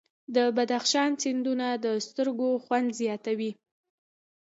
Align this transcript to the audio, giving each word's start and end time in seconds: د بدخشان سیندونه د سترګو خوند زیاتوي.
د 0.35 0.37
بدخشان 0.55 1.11
سیندونه 1.21 1.67
د 1.85 1.87
سترګو 2.07 2.49
خوند 2.63 2.89
زیاتوي. 2.99 3.51